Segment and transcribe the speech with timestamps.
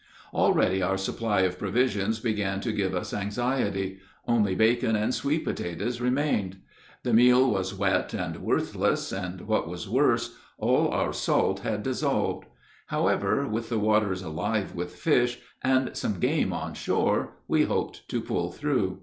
[0.33, 6.01] Already our supply of provisions began to give us anxiety: only bacon and sweet potatoes
[6.01, 6.57] remained.
[7.03, 12.47] The meal was wet and worthless, and, what was worse, all our salt had dissolved.
[12.87, 18.21] However, with the waters alive with fish, and some game on shore, we hoped to
[18.21, 18.99] pull through.